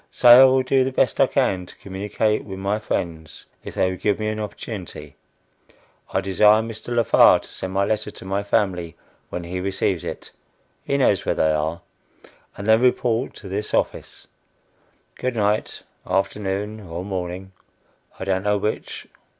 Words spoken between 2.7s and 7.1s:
friends, if they will give me an opportunity. I desire Mr.